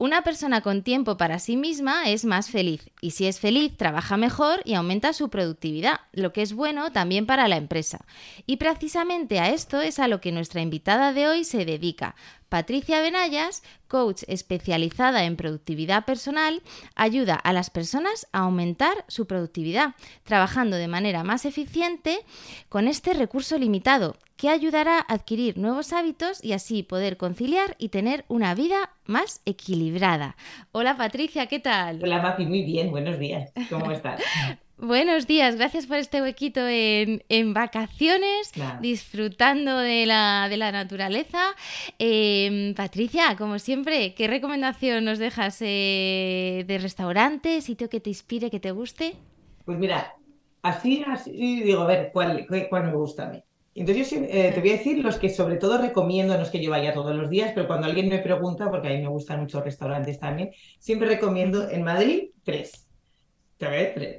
[0.00, 4.16] Una persona con tiempo para sí misma es más feliz y si es feliz trabaja
[4.16, 8.06] mejor y aumenta su productividad, lo que es bueno también para la empresa.
[8.46, 12.14] Y precisamente a esto es a lo que nuestra invitada de hoy se dedica.
[12.50, 16.62] Patricia Benayas, coach especializada en productividad personal,
[16.96, 22.18] ayuda a las personas a aumentar su productividad, trabajando de manera más eficiente
[22.68, 27.90] con este recurso limitado, que ayudará a adquirir nuevos hábitos y así poder conciliar y
[27.90, 30.36] tener una vida más equilibrada.
[30.72, 32.02] Hola Patricia, ¿qué tal?
[32.02, 33.52] Hola Mapi, muy bien, buenos días.
[33.68, 34.20] ¿Cómo estás?
[34.82, 38.50] Buenos días, gracias por este huequito en, vacaciones,
[38.80, 41.54] disfrutando de la, naturaleza.
[41.98, 48.50] Em, Patricia, como siempre, ¿qué recomendación nos dejas eh, de restaurante, sitio que te inspire,
[48.50, 49.16] que te guste?
[49.66, 50.14] Pues mira,
[50.62, 53.44] así, así digo, a ver, ¿cuál, cuál me gusta a mí?
[53.74, 56.62] Entonces yo eh, te voy a decir los que sobre todo recomiendo, no es que
[56.62, 59.40] yo vaya todos los días, pero cuando alguien me pregunta, porque a mí me gustan
[59.40, 62.89] muchos restaurantes también, siempre recomiendo en Madrid tres.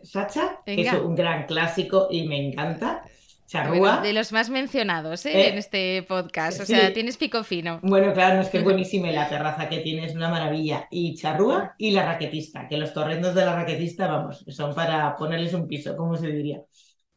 [0.03, 3.03] Sacha, que es un gran clásico y me encanta.
[3.47, 3.99] Charrúa.
[3.99, 5.49] de los más mencionados ¿eh?
[5.49, 7.81] en este podcast, o sea, tienes pico fino.
[7.83, 10.87] Bueno, claro, no es que es buenísima la terraza que tienes, una maravilla.
[10.89, 15.53] Y charrúa y la raquetista, que los torrendos de la raquetista, vamos, son para ponerles
[15.53, 16.61] un piso, como se diría.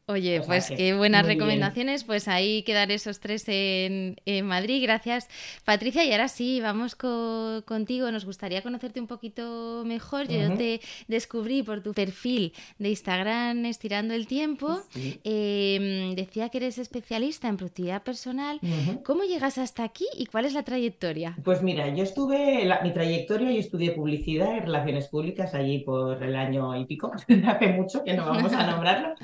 [0.07, 2.03] Oye, pues qué buenas recomendaciones.
[2.03, 4.83] Pues ahí quedan esos tres en, Madrid.
[4.83, 5.27] Gracias,
[5.63, 6.05] Patricia.
[6.05, 8.11] Y ahora sí, vamos contigo.
[8.11, 10.27] Nos gustaría conocerte un poquito mejor.
[10.27, 14.79] Yo te descubrí por tu perfil de Instagram Estirando el Tiempo.
[15.23, 18.59] Em, decía que eres especialista en productividad personal.
[19.03, 21.35] ¿Cómo llegas hasta aquí y cuál es la trayectoria?
[21.43, 26.35] Pues mira, yo estuve, mi trayectoria, yo estudié publicidad y relaciones públicas allí por el
[26.35, 27.11] año y pico.
[27.47, 29.15] Hace mucho que no vamos a nombrarlo.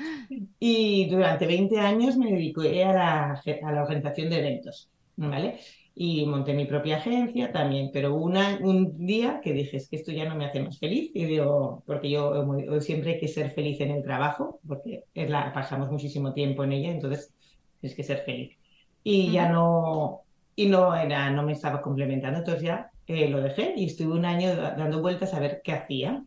[0.58, 5.58] Y y durante 20 años me dediqué a la, a la organización de eventos, ¿vale?
[5.94, 10.12] Y monté mi propia agencia también, pero una, un día que dije, es que esto
[10.12, 13.80] ya no me hace más feliz, y digo, porque yo, siempre hay que ser feliz
[13.80, 17.34] en el trabajo, porque es la, pasamos muchísimo tiempo en ella, entonces
[17.80, 18.56] tienes que ser feliz.
[19.04, 20.22] Y ya no,
[20.56, 24.24] y no era, no me estaba complementando, entonces ya eh, lo dejé y estuve un
[24.24, 26.24] año dando vueltas a ver qué hacía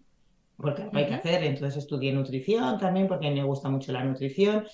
[0.57, 1.43] porque hay que hacer.
[1.43, 4.65] Entonces estudié nutrición también porque me gusta mucho la nutrición.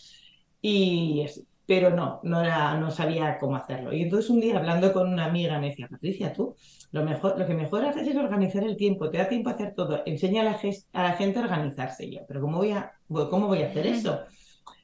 [0.61, 1.25] Y
[1.71, 3.93] pero no, no, era, no sabía cómo hacerlo.
[3.93, 6.53] Y entonces un día hablando con una amiga me decía, Patricia, tú,
[6.91, 9.73] lo, mejor, lo que mejor haces es organizar el tiempo, te da tiempo a hacer
[9.73, 10.59] todo, enseña a la,
[10.93, 12.11] a la gente a organizarse.
[12.11, 14.19] yo, pero ¿cómo voy a, cómo voy a hacer eso?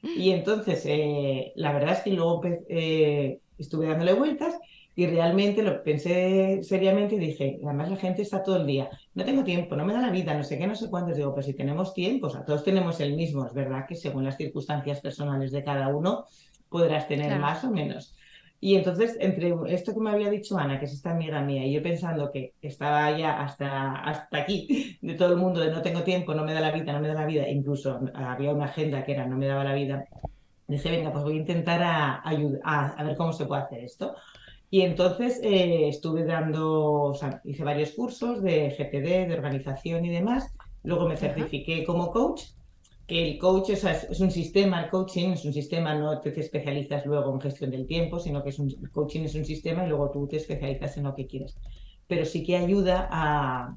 [0.02, 4.58] Y entonces, eh, la verdad es que luego eh, estuve dándole vueltas
[4.94, 8.88] y realmente lo pensé seriamente y dije, además la gente está todo el día,
[9.18, 11.16] no tengo tiempo, no me da la vida, no sé qué, no sé cuántos.
[11.16, 14.24] Digo, pues si tenemos tiempo, o sea, todos tenemos el mismo, es verdad que según
[14.24, 16.26] las circunstancias personales de cada uno
[16.68, 18.14] podrás tener más o menos.
[18.60, 21.72] Y entonces, entre esto que me había dicho Ana, que es esta amiga mía, y
[21.72, 26.02] yo pensando que estaba ya hasta, hasta aquí de todo el mundo, de no tengo
[26.02, 29.04] tiempo, no me da la vida, no me da la vida, incluso había una agenda
[29.04, 30.04] que era no me daba la vida,
[30.68, 34.14] dije, venga, pues voy a intentar a, a ver cómo se puede hacer esto.
[34.70, 40.10] Y entonces eh, estuve dando, o sea, hice varios cursos de GTD, de organización y
[40.10, 40.54] demás.
[40.82, 42.42] Luego me certifiqué como coach,
[43.06, 47.06] que el coach es, es, un sistema, el coaching es un sistema, no te especializas
[47.06, 49.88] luego en gestión del tiempo, sino que es un, el coaching es un sistema y
[49.88, 51.56] luego tú te especializas en lo que quieres.
[52.06, 53.74] Pero sí que ayuda a,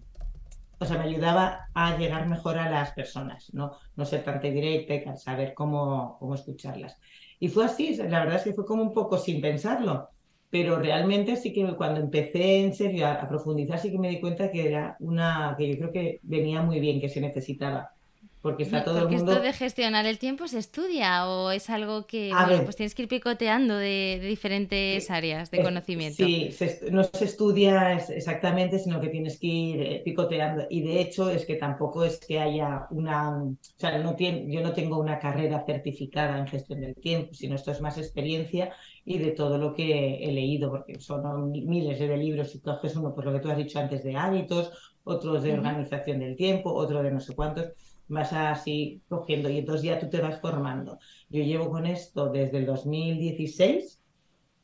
[0.77, 5.15] o sea, me ayudaba a llegar mejor a las personas, no, no ser tan directa,
[5.15, 6.97] saber cómo, cómo escucharlas.
[7.39, 10.10] Y fue así, la verdad es que fue como un poco sin pensarlo
[10.51, 14.51] pero realmente sí que cuando empecé en serio a, profundizar sí que me di cuenta
[14.51, 17.93] que era una que yo creo que venía muy bien, que se necesitaba.
[18.41, 19.31] Porque está todo el mundo...
[19.33, 22.31] esto de gestionar el tiempo se estudia o es algo que
[22.63, 26.25] pues tienes que ir picoteando de, diferentes áreas de conocimiento.
[26.25, 26.49] Sí,
[26.91, 30.65] no se estudia exactamente, sino que tienes que ir eh, picoteando.
[30.71, 33.43] Y de hecho es que tampoco es que haya una...
[33.43, 37.53] O sea, no tiene, yo no tengo una carrera certificada en gestión del tiempo, sino
[37.53, 38.73] esto es más experiencia
[39.05, 43.13] y de todo lo que he leído, porque son miles de libros y coges uno,
[43.13, 44.71] pues lo que tú has dicho antes de hábitos,
[45.03, 47.71] otros de organización del tiempo, otro de no sé cuántos
[48.07, 50.99] vas así cogiendo y entonces ya tú te vas formando.
[51.29, 54.01] Yo llevo con esto desde el 2016,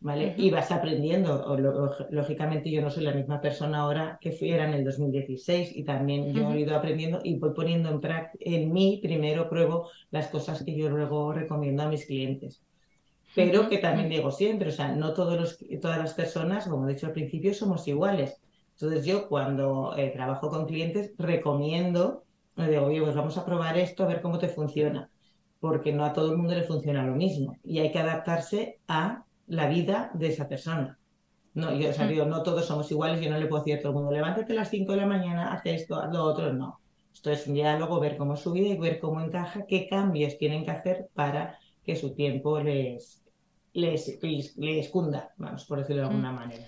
[0.01, 0.35] ¿vale?
[0.37, 1.57] Y vas aprendiendo.
[2.11, 6.33] lógicamente yo no soy la misma persona ahora que fui en el 2016 y también
[6.33, 8.01] yo he ido aprendiendo y voy poniendo en,
[8.39, 12.61] en mí, primero pruebo las cosas que yo luego recomiendo a mis clientes.
[13.37, 16.93] Pero que también digo siempre, o sea, no todos los, todas las personas, como he
[16.93, 18.41] dicho al principio, somos iguales.
[18.71, 22.23] Entonces yo cuando eh, trabajo con clientes recomiendo
[22.55, 25.11] le digo, oye, pues vamos a probar esto a ver cómo te funciona,
[25.59, 29.23] porque no a todo el mundo le funciona lo mismo y hay que adaptarse a
[29.45, 30.97] la vida de esa persona.
[31.53, 32.27] No, yo, o sea, mm.
[32.27, 34.55] no todos somos iguales, yo no le puedo decir a todo el mundo, levántate a
[34.55, 36.79] las 5 de la mañana, haz esto, haz lo otro, no.
[37.13, 40.37] Esto es un diálogo, ver cómo es su vida y ver cómo encaja, qué cambios
[40.37, 43.23] tienen que hacer para que su tiempo les,
[43.77, 44.19] les,
[44.57, 46.35] les, cunda, vamos, por decirlo de alguna mm.
[46.35, 46.67] manera.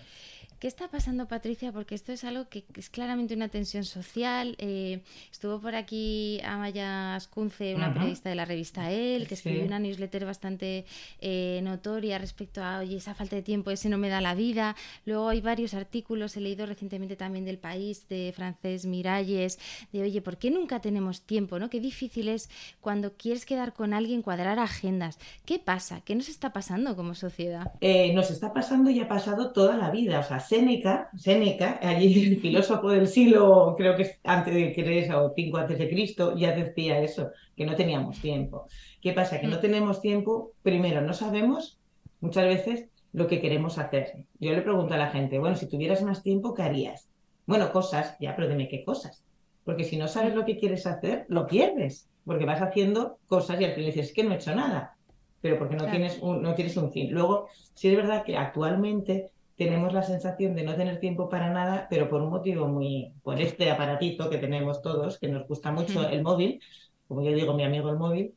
[0.60, 1.72] ¿Qué está pasando, Patricia?
[1.72, 4.56] Porque esto es algo que es claramente una tensión social.
[4.58, 5.00] Eh,
[5.32, 10.26] estuvo por aquí Amaya Ascunce, una periodista de la revista El, que escribió una newsletter
[10.26, 10.84] bastante
[11.22, 14.76] eh, notoria respecto a, oye, esa falta de tiempo, ese no me da la vida.
[15.06, 19.60] Luego hay varios artículos, he leído recientemente también del país, de Francés Miralles,
[19.94, 21.58] de, oye, ¿por qué nunca tenemos tiempo?
[21.58, 21.70] ¿no?
[21.70, 22.50] Qué difícil es
[22.82, 25.20] cuando quieres quedar con alguien, cuadrar agendas.
[25.46, 26.02] ¿Qué pasa?
[26.02, 27.72] ¿Qué nos está pasando como sociedad?
[27.80, 30.20] Eh, nos está pasando y ha pasado toda la vida.
[30.20, 35.24] O sea, Séneca, Séneca, allí el filósofo del siglo, creo que es antes de Cristo
[35.24, 38.66] o cinco antes de Cristo, ya decía eso, que no teníamos tiempo.
[39.00, 39.40] ¿Qué pasa?
[39.40, 39.62] Que no mm.
[39.62, 41.78] tenemos tiempo, primero, no sabemos
[42.20, 44.26] muchas veces lo que queremos hacer.
[44.40, 47.12] Yo le pregunto a la gente, bueno, si tuvieras más tiempo, ¿qué harías?
[47.46, 49.24] Bueno, cosas, ya, pero dime qué cosas.
[49.64, 53.66] Porque si no sabes lo que quieres hacer, lo pierdes, porque vas haciendo cosas y
[53.66, 54.98] al final dices, es que no he hecho nada,
[55.42, 57.12] pero porque no, tienes, un, no tienes un fin.
[57.12, 59.30] Luego, sí es verdad que actualmente
[59.60, 63.42] tenemos la sensación de no tener tiempo para nada, pero por un motivo muy, por
[63.42, 66.62] este aparatito que tenemos todos, que nos gusta mucho el móvil,
[67.10, 68.36] como yo digo, mi amigo el móvil,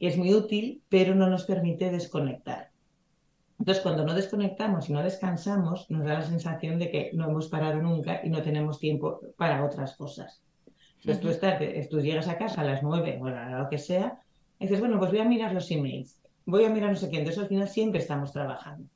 [0.00, 2.70] es muy útil, pero no nos permite desconectar.
[3.58, 7.48] Entonces, cuando no desconectamos y no descansamos, nos da la sensación de que no hemos
[7.48, 10.42] parado nunca y no tenemos tiempo para otras cosas.
[11.00, 11.60] Entonces, tú, estás,
[11.90, 14.20] tú llegas a casa a las nueve o a lo que sea,
[14.58, 17.18] y dices, bueno, pues voy a mirar los emails, voy a mirar no sé qué.
[17.18, 18.88] Entonces, al final siempre estamos trabajando.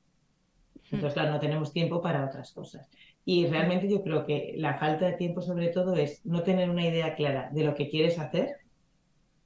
[0.91, 2.89] Entonces, claro, no tenemos tiempo para otras cosas.
[3.25, 6.87] Y realmente yo creo que la falta de tiempo sobre todo es no tener una
[6.87, 8.57] idea clara de lo que quieres hacer.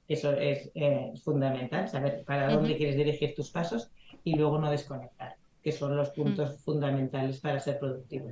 [0.07, 3.91] Eso es eh, fundamental, saber para dónde quieres dirigir tus pasos
[4.23, 8.29] y luego no desconectar, que son los puntos fundamentales para ser productivo.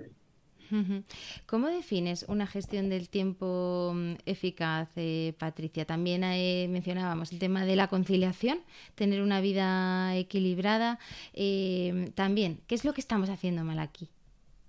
[1.45, 5.85] ¿Cómo defines una gestión del tiempo mm, eficaz, eh, Patricia?
[5.85, 8.59] También eh, mencionábamos el tema de la conciliación,
[8.95, 10.99] tener una vida equilibrada.
[11.33, 14.09] Eh, también, ¿qué es lo que estamos haciendo mal aquí?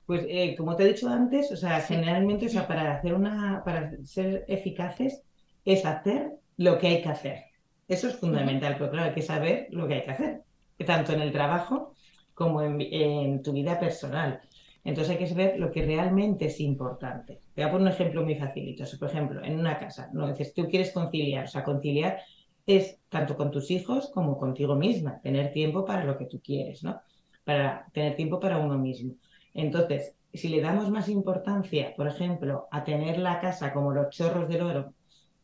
[0.06, 0.26] Pues
[0.56, 4.44] como te he dicho antes, o sea, generalmente, o sea, para hacer una, para ser
[4.49, 5.23] eficaces,
[5.64, 7.45] es hacer lo que hay que hacer.
[7.87, 10.42] Eso es fundamental, pero claro, hay que saber lo que hay que hacer,
[10.85, 11.95] tanto en el trabajo
[12.35, 14.40] como en tu vida personal.
[14.84, 17.40] Entonces hay que saber lo que realmente es importante.
[17.54, 18.84] Te voy a poner un ejemplo muy facilito.
[18.99, 22.18] por ejemplo, en una casa, no dices, tú quieres conciliar, o sea, conciliar
[22.66, 26.82] es tanto con tus hijos como contigo misma, tener tiempo para lo que tú quieres,
[26.82, 27.00] ¿no?
[27.44, 29.14] Para tener tiempo para uno mismo.
[29.54, 34.49] Entonces, si le damos más importancia, por ejemplo, a tener la casa como los chorros
[34.49, 34.94] del oro,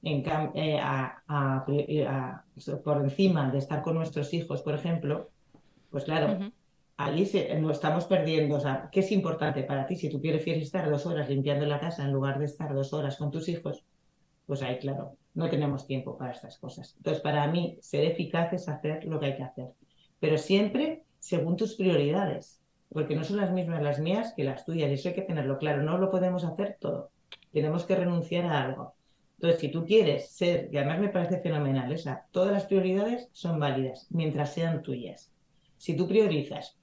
[0.02, 0.22] en,
[0.54, 0.80] eh,
[2.84, 5.30] por encima de estar con nuestros hijos, por ejemplo,
[5.90, 6.38] pues claro,
[6.96, 8.56] allí no estamos perdiendo.
[8.56, 9.96] O sea, ¿qué es importante para ti?
[9.96, 13.16] Si tú prefieres estar dos horas limpiando la casa en lugar de estar dos horas
[13.16, 13.84] con tus hijos,
[14.46, 16.94] pues ahí, claro, no tenemos tiempo para estas cosas.
[16.96, 19.68] Entonces, para mí, ser eficaz es hacer lo que hay que hacer.
[20.20, 24.90] Pero siempre según tus prioridades, porque no son las mismas las mías que las tuyas,
[24.90, 25.82] y eso hay que tenerlo claro.
[25.82, 27.10] No lo podemos hacer todo.
[27.52, 28.94] Tenemos que renunciar a algo.
[29.36, 33.28] Entonces, si tú quieres ser, y además me parece fenomenal, o sea, todas las prioridades
[33.32, 35.32] son válidas mientras sean tuyas.
[35.76, 36.78] Si tú priorizas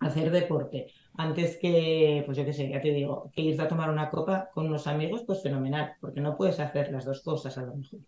[0.00, 3.90] hacer deporte antes que, pues yo qué sé, ya te digo, que irte a tomar
[3.90, 7.62] una copa con unos amigos, pues fenomenal, porque no puedes hacer las dos cosas a
[7.62, 8.00] lo mejor.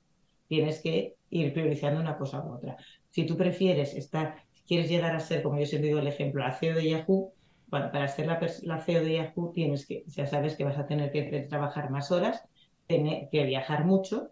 [0.46, 2.76] Tienes que ir priorizando una cosa u otra.
[3.08, 6.52] Si tú prefieres estar, quieres llegar a ser, como yo siempre digo el ejemplo, a
[6.52, 7.32] CEO de Yahoo,
[7.66, 10.86] bueno, para ser la, la CEO de Yahoo tienes que, ya sabes que vas a
[10.86, 12.44] tener que trabajar más horas,
[12.86, 14.30] tener que viajar mucho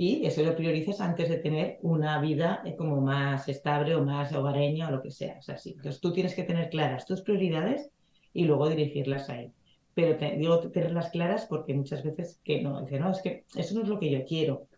[0.00, 4.32] y eso lo priorizas antes de tener una vida eh, como más estable o más
[4.32, 5.38] hogareña o lo que sea.
[5.40, 5.70] O sea, sí.
[5.76, 7.90] Entonces tú tienes que tener claras tus prioridades
[8.32, 9.52] y luego dirigirlas a él.
[9.94, 13.82] Pero digo tenerlas claras porque muchas veces que no, dice, no, es que eso no
[13.82, 14.68] es lo que yo quiero,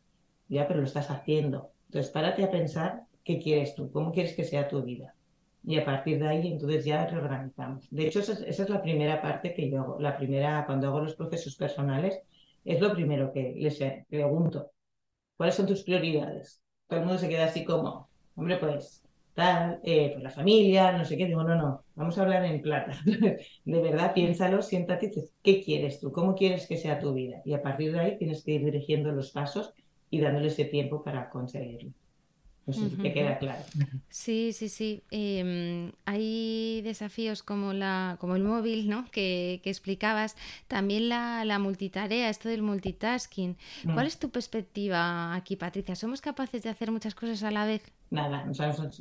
[0.49, 1.71] ya, pero lo estás haciendo.
[1.89, 5.15] Entonces párate a pensar qué quieres tú, cómo quieres que sea tu vida.
[5.63, 7.87] Y a partir de ahí, entonces ya reorganizamos.
[7.91, 10.01] De hecho, esa es, la primera parte que yo hago.
[10.01, 12.19] La primera, cuando hago los procesos personales,
[12.65, 14.71] es lo primero que les pregunto
[15.41, 16.61] ¿Cuáles son tus prioridades?
[16.87, 21.03] Todo el mundo se queda así como, hombre, pues tal, eh, pues la familia, no
[21.07, 21.25] sé qué.
[21.25, 22.93] Digo, no, no, vamos a hablar en plata.
[23.07, 26.13] de verdad, piénsalo, siéntate y dices, ¿qué quieres tú?
[26.13, 27.41] ¿Cómo quieres que sea tu vida?
[27.47, 29.73] Y a partir de ahí tienes que ir dirigiendo los pasos
[30.11, 31.95] y dándole ese tiempo para conseguirlo.
[32.71, 33.63] No sé si te queda claro.
[34.09, 35.03] Sí, sí, sí.
[35.11, 39.07] Em, hay desafíos como, la, como el móvil, ¿no?
[39.11, 40.37] Que, explicabas.
[40.69, 43.57] También la, multitarea, esto del multitasking.
[43.85, 43.95] Mm.
[43.95, 45.95] ¿Cuál es tu perspectiva aquí, Patricia?
[45.97, 47.93] ¿Somos capaces de hacer muchas cosas a la vez?
[48.11, 48.45] Nada,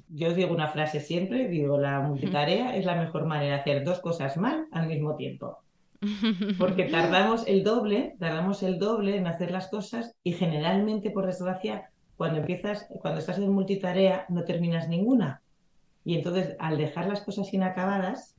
[0.09, 3.99] yo digo una frase siempre, digo, la multitarea es la mejor manera de hacer dos
[3.99, 5.63] cosas mal al mismo tiempo.
[6.57, 11.89] Porque tardamos el doble, tardamos el doble en hacer las cosas y generalmente, por desgracia,
[12.19, 15.41] cuando empiezas, cuando estás en multitarea, no terminas ninguna.
[16.03, 18.35] Y entonces, al dejar las cosas inacabadas,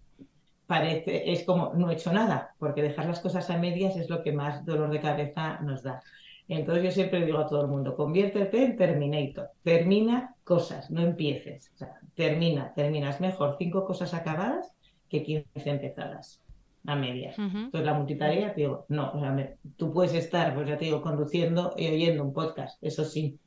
[0.67, 4.23] parece, es como no he hecho nada, porque dejar las cosas a medias es lo
[4.23, 6.03] que más dolor de cabeza nos da.
[6.47, 11.71] Entonces yo siempre digo a todo el mundo, conviértete en Terminator, termina cosas, no empieces.
[11.75, 14.75] O sea, termina, terminas mejor cinco cosas acabadas
[15.09, 16.43] que 15 empezadas
[16.85, 17.35] a medias.
[17.39, 21.01] Entonces la multitarea, te digo, no, o sea, tú puedes estar, pues ya te digo,
[21.01, 23.39] conduciendo y oyendo un podcast, eso sí,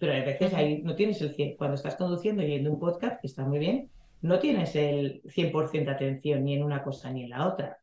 [0.00, 1.56] pero a veces ahí no tienes el 100.
[1.56, 3.90] Cuando estás conduciendo y oyendo un podcast, que está muy bien,
[4.22, 7.78] no tienes el 100% de atención ni en una cosa ni en la otra.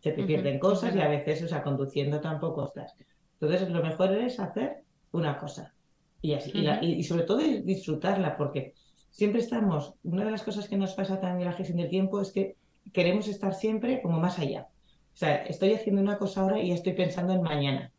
[0.00, 2.94] Se te pierden cosas y a veces, o sea, conduciendo tampoco estás.
[3.40, 5.74] Entonces, lo mejor es hacer una cosa.
[6.20, 6.52] Y así.
[6.82, 8.74] y, sobre todo disfrutarla, porque
[9.10, 9.94] siempre estamos.
[10.02, 12.56] Una de las cosas que nos pasa también en la gestión del tiempo es que
[12.92, 14.68] queremos estar siempre como más allá.
[15.14, 17.92] O sea, estoy haciendo una cosa ahora y estoy pensando en mañana.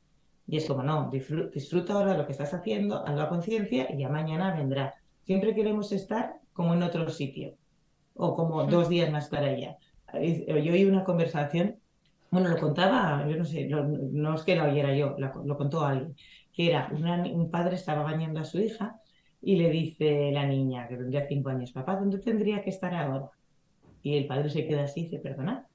[0.50, 4.10] Y es como, no, disfruta ahora lo que estás haciendo, hazlo a conciencia y ya
[4.10, 4.96] mañana vendrá.
[5.24, 7.54] Siempre queremos estar como en otro sitio
[8.16, 9.78] o como dos días más para allá.
[10.12, 11.76] Yo oí una conversación,
[12.32, 16.16] bueno, lo contaba, yo no sé, no es que lo oyera yo, lo, contó alguien,
[16.52, 19.00] que era un padre estaba bañando a su hija
[19.42, 23.30] y le dice la niña, que tendría cinco años, papá, ¿dónde tendría que estar ahora?
[24.02, 25.68] Y el padre se queda así y dice, perdona,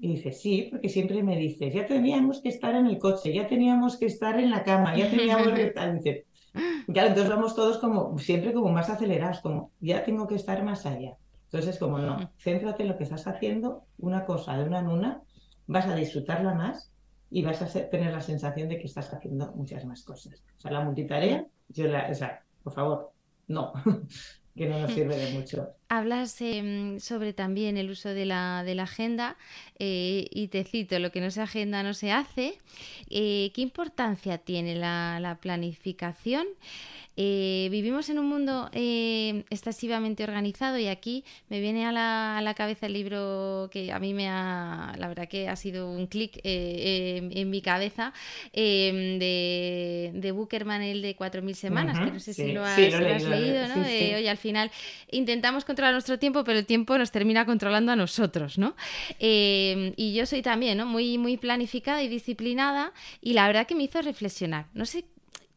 [0.00, 3.48] y dice, sí, porque siempre me dices, ya teníamos que estar en el coche, ya
[3.48, 5.92] teníamos que estar en la cama, ya teníamos que estar.
[5.92, 6.26] Dice,
[6.92, 10.86] claro, entonces vamos todos como, siempre como más acelerados, como, ya tengo que estar más
[10.86, 11.16] allá.
[11.44, 15.22] Entonces, como no, céntrate en lo que estás haciendo, una cosa de una en una,
[15.66, 16.92] vas a disfrutarla más
[17.30, 20.44] y vas a tener la sensación de que estás haciendo muchas más cosas.
[20.58, 23.12] O sea, la multitarea, yo la, o sea, por favor,
[23.48, 23.72] no.
[24.58, 25.70] que no nos sirve de mucho.
[25.88, 29.36] Hablas em, sobre también el uso de la, de la agenda
[29.78, 32.58] eh, y te cito, lo que no se agenda no se hace.
[33.08, 36.46] Eh, ¿Qué importancia tiene la, la planificación?
[37.20, 42.42] Eh, vivimos en un mundo eh, excesivamente organizado y aquí me viene a la, a
[42.42, 46.06] la, cabeza el libro que a mí me ha, la verdad que ha sido un
[46.06, 48.12] clic eh, en, mi cabeza,
[48.54, 53.82] de, de Buckerman, el de 4.000 semanas, que no sé si lo has, leído, ¿no?
[53.82, 54.70] oye, al final
[55.10, 58.76] intentamos controlar nuestro tiempo, pero el tiempo nos termina controlando a nosotros, ¿no?
[59.18, 60.86] y yo soy también, ¿no?
[60.86, 64.66] Muy, muy planificada y disciplinada y la verdad que me hizo reflexionar.
[64.72, 65.04] No sé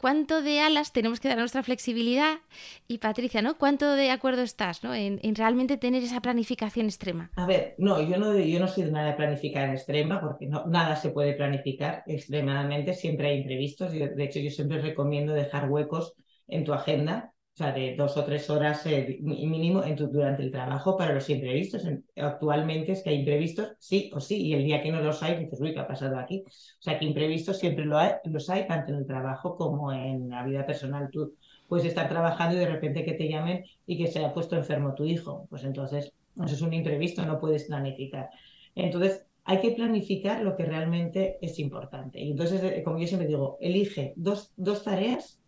[0.01, 2.39] cuánto de alas tenemos que dar a nuestra flexibilidad
[2.87, 3.57] y Patricia, ¿no?
[3.57, 4.93] ¿Cuánto de acuerdo estás ¿no?
[4.93, 7.31] en, realmente tener esa planificación extrema?
[7.35, 10.65] A ver, no, yo no, yo no soy de nada de planificar extrema porque no,
[10.65, 13.91] nada se puede planificar extremadamente, siempre hay imprevistos.
[13.91, 16.15] de hecho, yo siempre recomiendo dejar huecos
[16.47, 20.51] en tu agenda o sea, de dos o tres horas eh, mínimo en durante el
[20.51, 21.85] trabajo para los imprevistos.
[22.15, 25.37] Actualmente es que hay imprevistos, sí o sí, y el día que no los hay,
[25.37, 26.43] dices, uy, ¿qué ha pasado aquí?
[26.47, 30.29] O sea, que imprevistos siempre lo hay, los hay, tanto en el trabajo como en
[30.29, 31.09] la vida personal.
[31.11, 31.35] Tú
[31.67, 34.95] puedes estar trabajando y de repente que te llamen y que se haya puesto enfermo
[34.95, 35.47] tu hijo.
[35.49, 38.29] Pues entonces, eso es un imprevisto, no puedes planificar.
[38.75, 42.21] Entonces, hay que planificar lo que realmente es importante.
[42.21, 45.40] Y entonces, eh, como yo siempre digo, elige dos, dos tareas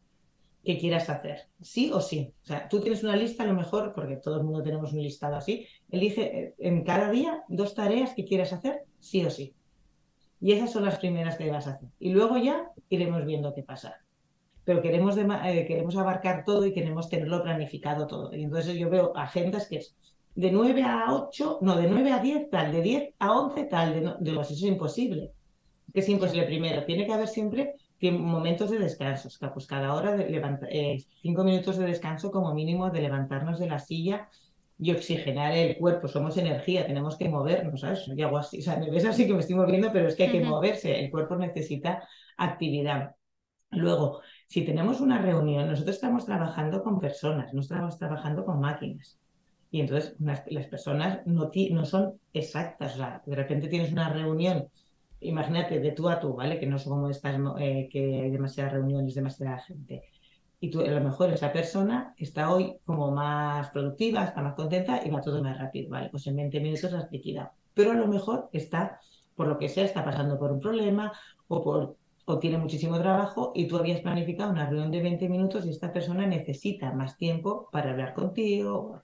[0.63, 2.33] que quieras hacer, sí o sí.
[2.43, 5.03] O sea, tú tienes una lista, a lo mejor, porque todo el mundo tenemos un
[5.03, 9.53] listado así, elige eh, en cada día dos tareas que quieras hacer, sí o sí.
[10.39, 11.89] Y esas son las primeras que vas a hacer.
[11.99, 13.95] Y luego ya iremos viendo qué pasa.
[14.63, 18.33] Pero queremos, eh, queremos abarcar todo y queremos tenerlo planificado todo.
[18.33, 19.95] Y entonces yo veo agendas que es
[20.35, 23.93] de 9 a 8, no, de 9 a 10 tal, de 10 a 11 tal,
[23.93, 25.31] de, no, de eso es imposible.
[25.93, 27.75] Que es imposible primero, tiene que haber siempre
[28.11, 32.89] momentos de descanso, pues cada hora de levantar, eh, cinco minutos de descanso como mínimo
[32.89, 34.29] de levantarnos de la silla
[34.77, 36.07] y oxigenar el cuerpo.
[36.07, 38.07] Somos energía, tenemos que movernos, ¿sabes?
[38.07, 40.23] Y hago así, o sea, me ves así que me estoy moviendo, pero es que
[40.23, 42.07] hay que moverse, el cuerpo necesita
[42.37, 43.15] actividad.
[43.71, 49.19] Luego, si tenemos una reunión, nosotros estamos trabajando con personas, no estamos trabajando con máquinas.
[49.71, 52.93] Y entonces las, personas no, no son exactas.
[52.93, 54.67] O sea, de repente tienes una reunión,
[55.23, 56.59] imagínate, de tú a tú, ¿vale?
[56.59, 60.03] Que no es como estas, eh, que hay demasiadas reuniones, demasiada gente.
[60.59, 65.01] Y tú, a lo mejor esa persona está hoy como más productiva, está más contenta
[65.05, 66.09] y va todo más rápido, ¿vale?
[66.09, 67.51] Pues en 20 minutos has liquidado.
[67.73, 68.99] Pero a lo mejor está,
[69.35, 71.11] por lo que sea, está pasando por un problema
[71.47, 75.65] o por o tiene muchísimo trabajo y tú habías planificado una reunión de 20 minutos
[75.65, 79.01] y esta persona necesita más tiempo para hablar contigo,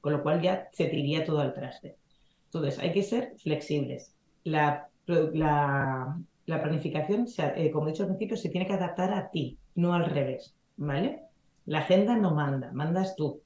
[0.00, 1.96] con lo cual ya se te todo al traste.
[2.44, 4.14] Entonces, hay que ser flexibles.
[4.44, 9.58] La, la, planificación, eh, como he dicho al principio, se tiene que adaptar a ti,
[9.74, 11.22] no al revés, ¿vale?
[11.66, 13.40] La agenda no manda, mandas tú.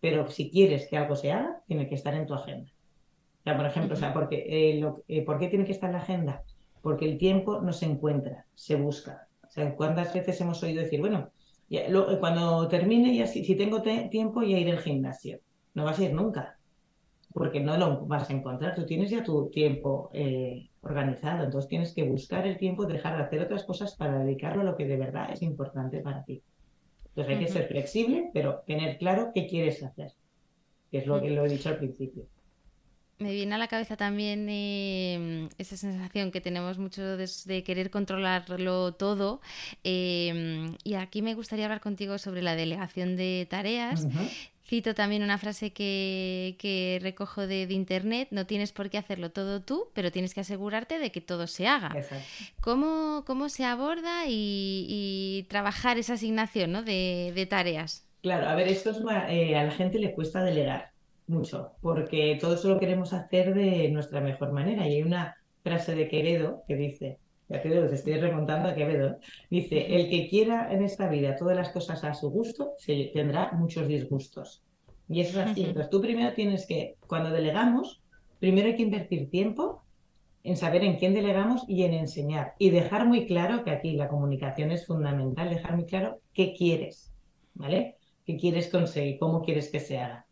[0.00, 2.70] Pero si quieres que algo se haga, tiene que estar en tu agenda.
[3.44, 6.02] O por ejemplo, o sea, porque, eh, eh, ¿por qué tiene que estar en la
[6.02, 6.44] agenda?
[6.82, 9.28] porque el tiempo no se encuentra, se busca.
[9.46, 11.30] O sea, ¿cuántas veces hemos oído decir, bueno,
[12.20, 15.40] cuando termine, ya si, si tengo tiempo, ya iré al gimnasio?
[15.74, 16.58] No vas a ir nunca,
[17.32, 18.74] porque no lo vas a encontrar.
[18.74, 20.10] Tú tienes ya tu tiempo
[20.82, 24.64] organizado, entonces tienes que buscar el tiempo, dejar de hacer otras cosas para dedicarlo a
[24.64, 26.42] lo que de verdad es importante para ti.
[27.06, 30.12] Entonces hay que ser flexible, pero tener claro qué quieres hacer,
[30.90, 32.26] que es lo que lo he dicho al principio.
[33.18, 38.92] Me viene a la cabeza también em, esa sensación que tenemos mucho de, querer controlarlo
[38.92, 39.40] todo.
[39.82, 44.06] Em, y aquí me gustaría hablar contigo sobre la delegación de tareas.
[44.68, 49.88] Cito también una frase que, recojo de, internet, no tienes por qué hacerlo todo tú,
[49.94, 51.96] pero tienes que asegurarte de que todo se haga.
[52.60, 58.06] ¿Cómo, ¿Cómo, se aborda y, trabajar esa asignación de, tareas?
[58.20, 58.98] Claro, a ver, esto es,
[59.30, 60.90] eh, a la gente le cuesta delegar
[61.28, 64.86] mucho, porque todo eso lo queremos hacer de nuestra mejor manera.
[64.86, 69.18] Y hay una frase de Quevedo que dice, ya te estoy remontando a Quevedo,
[69.50, 73.52] dice, el que quiera en esta vida todas las cosas a su gusto, se tendrá
[73.52, 74.62] muchos disgustos.
[75.08, 75.64] Y eso es así.
[75.64, 78.02] Entonces tú primero tienes que, cuando delegamos,
[78.38, 79.82] primero hay que invertir tiempo
[80.44, 82.54] en saber en quién delegamos y en enseñar.
[82.58, 87.12] Y dejar muy claro que aquí la comunicación es fundamental, dejar muy claro qué quieres,
[87.54, 87.96] ¿vale?
[88.26, 89.18] ¿Qué quieres conseguir?
[89.18, 90.28] ¿Cómo quieres que se haga?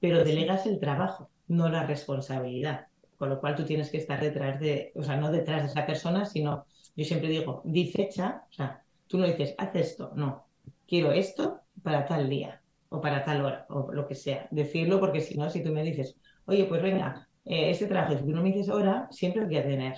[0.00, 2.87] pero delegas el trabajo, no la responsabilidad.
[3.18, 5.84] Con lo cual tú tienes que estar detrás de, o sea, no detrás de esa
[5.86, 10.46] persona, sino, yo siempre digo, di fecha, o sea, tú no dices, haz esto, no,
[10.86, 14.48] quiero esto para tal día o para tal hora o lo que sea.
[14.50, 18.24] Decirlo porque si no, si tú me dices, oye, pues venga, eh, este trabajo, si
[18.24, 19.94] tú no me dices hora, siempre voy a tener,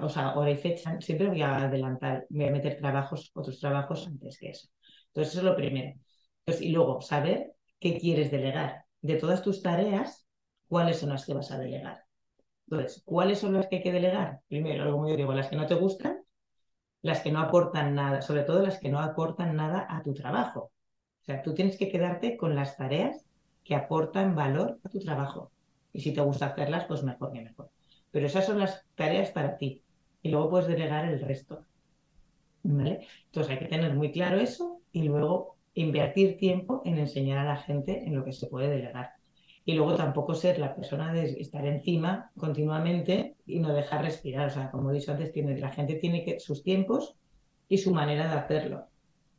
[0.00, 4.06] o sea, hora y fecha, siempre voy a adelantar, voy a meter trabajos, otros trabajos
[4.06, 4.68] antes que eso.
[5.08, 5.98] Entonces, eso es lo primero.
[6.60, 10.26] y luego, saber qué quieres delegar de todas tus tareas,
[10.68, 12.01] cuáles son las que vas a delegar.
[12.72, 14.40] Entonces, ¿cuáles son las que hay que delegar?
[14.48, 16.22] Primero, como yo digo, las que no te gustan,
[17.02, 20.72] las que no aportan nada, sobre todo las que no aportan nada a tu trabajo.
[21.20, 23.26] O sea, tú tienes que quedarte con las tareas
[23.62, 25.52] que aportan valor a tu trabajo.
[25.92, 27.70] Y si te gusta hacerlas, pues mejor que mejor.
[28.10, 29.82] Pero esas son las tareas para ti.
[30.22, 31.66] Y luego puedes delegar el resto.
[32.62, 33.06] ¿Vale?
[33.26, 37.56] Entonces hay que tener muy claro eso y luego invertir tiempo en enseñar a la
[37.56, 39.10] gente en lo que se puede delegar.
[39.64, 44.48] Y luego tampoco ser la persona de estar encima continuamente y no dejar respirar.
[44.48, 47.14] O sea, como he dicho antes, tiene, la gente tiene que sus tiempos
[47.68, 48.86] y su manera de hacerlo.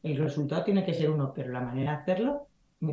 [0.02, 2.48] El resultado tiene que ser uno, pero la manera de hacerlo,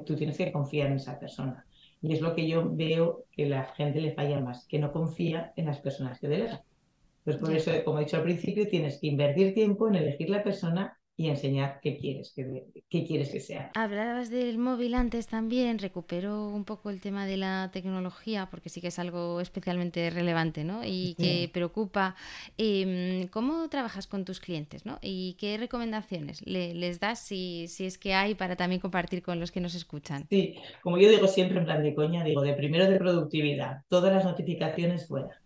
[0.05, 1.67] tú tienes que confiar en esa persona.
[2.03, 5.53] Y es lo que yo veo que la gente le falla más, que no confía
[5.57, 6.61] en las personas que delegan.
[7.25, 10.43] Pues por eso, como he dicho al principio, tienes que invertir tiempo en elegir la
[10.43, 13.71] persona y enseñar qué quieres que, qué quieres que sea.
[13.75, 18.81] Hablabas del móvil antes también, recupero un poco el tema de la tecnología porque sí
[18.81, 20.81] que es algo especialmente relevante ¿no?
[20.83, 22.17] y que preocupa.
[22.57, 24.99] Em, ¿Cómo trabajas con tus clientes ¿no?
[25.03, 29.53] y qué recomendaciones les das si, si es que hay para también compartir con los
[29.53, 30.27] que nos escuchan?
[30.31, 34.11] Sí, como yo digo siempre en plan de coña, digo de primero de productividad, todas
[34.11, 35.39] las notificaciones fuera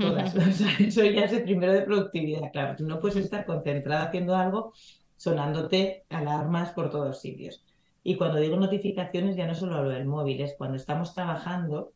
[0.00, 0.34] Todas.
[0.80, 2.76] eso ya es el primero de productividad, claro.
[2.76, 4.72] Tú no puedes estar concentrada haciendo algo
[5.16, 7.64] sonándote alarmas por todos sitios.
[8.02, 11.92] Y cuando digo notificaciones, ya no solo hablo del móvil, es cuando estamos trabajando,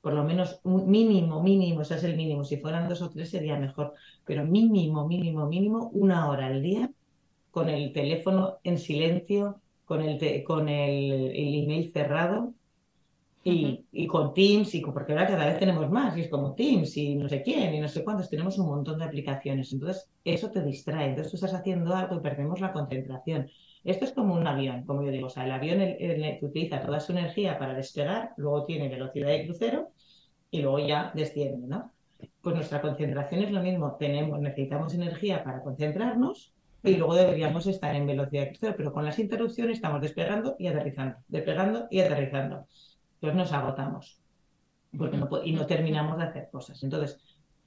[0.00, 2.44] por lo menos un mínimo, mínimo, ese es el mínimo.
[2.44, 6.90] Si fueran dos o tres sería mejor, pero mínimo, mínimo, mínimo, una hora al día
[7.50, 12.54] con el teléfono en silencio, con el, con el email cerrado
[13.44, 16.96] Y, y, con Teams, y porque ahora cada vez tenemos más, y es como Teams,
[16.96, 19.72] y no sé quién, y no sé cuántos, tenemos un montón de aplicaciones.
[19.72, 21.08] Entonces, eso te distrae.
[21.08, 23.48] Entonces, tú estás haciendo algo y perdemos la concentración.
[23.84, 25.26] Esto es como un avión, como yo digo.
[25.26, 29.44] O sea, el avión el, utiliza toda su energía para despegar, luego tiene velocidad de
[29.44, 29.90] crucero
[30.50, 31.90] y luego ya desciende, ¿no?
[32.40, 33.96] Pues nuestra concentración es lo mismo.
[33.98, 36.52] Tenemos, necesitamos energía para concentrarnos
[36.84, 40.68] y luego deberíamos estar en velocidad de crucero, pero con las interrupciones estamos despegando y
[40.68, 42.66] aterrizando, despegando y aterrizando.
[43.22, 44.22] Entonces nos agotamos
[44.96, 46.82] porque y no terminamos de hacer cosas.
[46.82, 47.18] Entonces,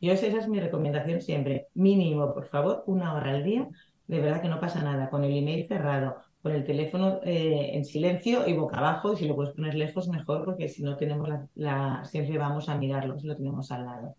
[0.02, 1.68] yo esa es mi recomendación siempre.
[1.74, 3.68] Mínimo, por favor, una hora al día.
[4.08, 5.10] De verdad que no pasa nada.
[5.10, 9.14] Con el email cerrado, con el teléfono eh, en silencio y boca abajo.
[9.14, 12.78] Y si lo puedes poner lejos, mejor, porque si no tenemos la, siempre vamos a
[12.78, 14.16] mirarlo si lo tenemos al lado.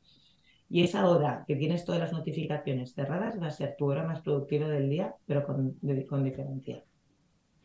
[0.69, 4.23] Y esa hora que tienes todas las notificaciones cerradas va a ser tu hora más
[4.23, 6.83] productiva del día, pero con, con diferencia.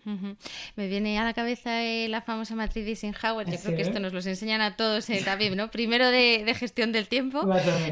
[0.04, 3.50] Me viene a la cabeza eh, la famosa matriz de Eisenhower.
[3.50, 5.70] Yo creo que esto nos lo enseñan a todos eh, también, ¿no?
[5.70, 7.48] Primero de, gestión del tiempo,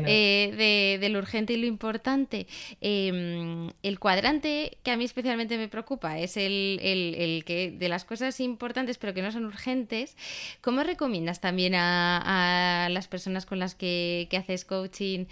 [0.06, 2.48] eh, de, lo urgente y lo importante.
[2.82, 8.40] Em, el cuadrante que a mí especialmente me preocupa es el, que de las cosas
[8.40, 10.18] importantes pero que no son urgentes.
[10.62, 15.26] ¿Cómo recomiendas también a, las personas con las que, que haces coaching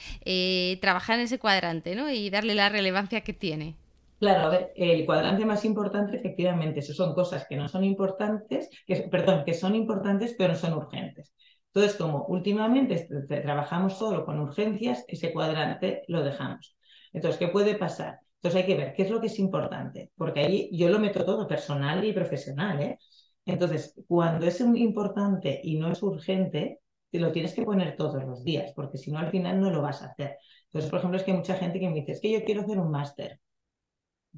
[0.80, 2.10] trabajar en ese cuadrante ¿no?
[2.12, 3.76] y darle la relevancia que tiene?
[4.20, 8.68] Claro, a ver, el cuadrante más importante, efectivamente, eso son cosas que no son importantes,
[8.88, 11.34] que, perdón, que son importantes pero no son urgentes.
[11.68, 16.76] Entonces, como últimamente trabajamos solo con urgencias, ese cuadrante lo dejamos.
[17.14, 18.20] Entonces, ¿qué puede pasar?
[18.38, 21.24] Entonces hay que ver qué es lo que es importante, porque ahí yo lo meto
[21.24, 22.82] todo personal y profesional.
[22.82, 22.98] ¿eh?
[23.46, 26.80] Entonces, cuando es importante y no es urgente,
[27.12, 29.82] te lo tienes que poner todos los días, porque si no, al final no lo
[29.84, 30.38] vas a hacer.
[30.66, 32.62] Entonces, por ejemplo, es que hay mucha gente que me dice, es que yo quiero
[32.62, 33.40] hacer un máster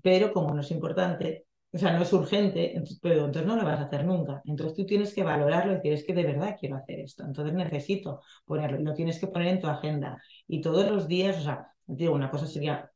[0.02, 3.80] pero como no es importante, o sea, no es urgente, pero entonces no lo vas
[3.80, 4.42] a hacer nunca.
[4.46, 7.54] Entonces tú tienes que valorarlo y decir, es que de verdad quiero hacer esto, entonces
[7.54, 10.22] necesito ponerlo, lo tienes que poner en tu agenda.
[10.48, 11.74] Y todos los días, o sea,
[12.12, 12.92] una cosa sería,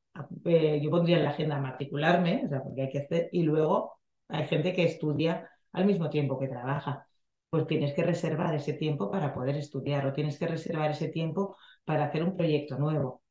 [0.45, 3.99] eh, yo pondría en la agenda matricularme, o sea, porque hay que hacer, y luego
[4.27, 7.07] hay gente que estudia al mismo tiempo que trabaja.
[7.49, 11.55] Pues tienes que reservar ese tiempo para poder estudiar o tienes que reservar ese tiempo
[11.85, 13.22] para hacer un proyecto nuevo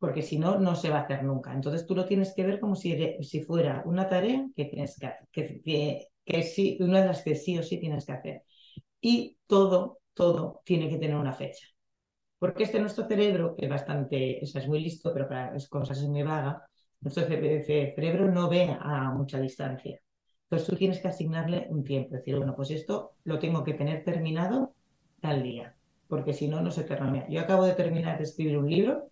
[0.00, 1.52] porque si no, no se va a hacer nunca.
[1.52, 5.12] Entonces tú lo tienes que ver como si, si fuera una tarea que tienes que,
[5.32, 8.42] que, que, que sí, una de las que sí o sí tienes que hacer.
[9.00, 11.66] Y todo, todo tiene que tener una fecha.
[12.38, 15.98] Porque este nuestro cerebro, que es bastante, o es muy listo, pero para las cosas
[15.98, 16.62] es muy vaga,
[17.00, 20.00] nuestro cerebro no ve a mucha distancia.
[20.44, 24.04] Entonces tú tienes que asignarle un tiempo, decir, bueno, pues esto lo tengo que tener
[24.04, 24.74] terminado
[25.20, 25.76] tal día,
[26.08, 27.26] porque si no, no se termina.
[27.28, 29.10] Yo acabo de terminar de escribir un libro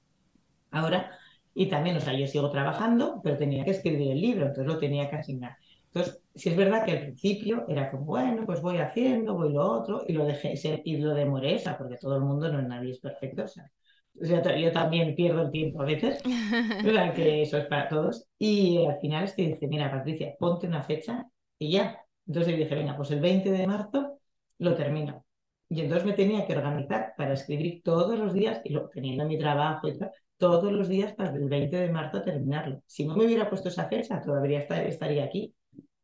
[0.73, 1.19] ahora.
[1.55, 4.79] Y también, o sea, yo sigo trabajando, pero tenía que escribir el libro, entonces lo
[4.79, 5.57] tenía que asignar.
[5.87, 9.63] Entonces, si es verdad que al principio era como, bueno, pues voy haciendo, voy lo
[9.71, 10.55] otro, y lo dejé
[10.85, 13.71] y lo demoré, o sea, porque todo el mundo, no nadie es perfecto, o sea,
[14.15, 16.23] yo también pierdo el tiempo a veces,
[16.85, 17.15] ¿verdad?
[17.15, 18.27] que eso es para todos.
[18.39, 21.27] Y al final es que dice, mira, Patricia, ponte una fecha
[21.59, 21.99] y ya.
[22.27, 24.19] Entonces dije, venga, pues el 20 de marzo
[24.59, 25.25] lo termino.
[25.69, 29.39] Y entonces me tenía que organizar para escribir todos los días, y lo, teniendo mi
[29.39, 30.11] trabajo y tal,
[30.43, 32.83] todos los días para el 20 de marzo terminarlo.
[32.87, 35.55] Si no me hubiera puesto esa fecha, todavía estaría aquí,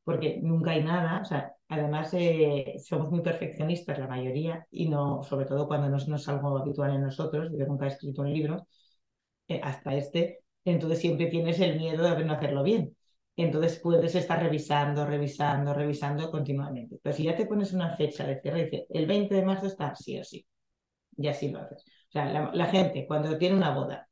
[0.04, 1.20] porque nunca hay nada.
[1.22, 5.96] O sea, además, eh, somos muy perfeccionistas la mayoría, y no, sobre todo cuando no,
[6.16, 7.50] es algo habitual en nosotros.
[7.58, 8.68] Yo nunca he escrito un libro,
[9.48, 12.96] eh, hasta este, entonces siempre tienes el miedo de no hacerlo bien.
[13.36, 16.98] Entonces puedes estar revisando, revisando, revisando continuamente.
[17.02, 19.94] Pero si ya te pones una fecha de cierre, dice, el 20 de marzo está
[19.96, 20.46] sí o sí.
[21.16, 21.84] Y así lo haces.
[22.08, 24.07] O sea, la gente cuando tiene una boda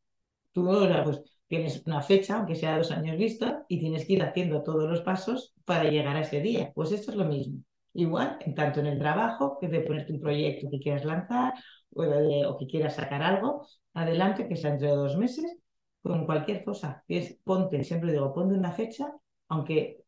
[0.56, 0.64] Tú
[1.04, 4.88] pues, tienes una fecha, aunque sea dos años vista, y tienes que ir haciendo todos
[4.88, 6.72] los pasos para llegar a ese día.
[6.74, 7.60] Pues esto es lo mismo.
[7.92, 11.52] Igual, tanto en el trabajo, que de ponerte un proyecto que quieras lanzar
[11.90, 15.58] o, que quieras sacar algo adelante, que sea entre dos meses,
[16.02, 17.04] con cualquier cosa.
[17.44, 19.12] Ponte, siempre digo, ponte una fecha,
[19.48, 20.04] aunque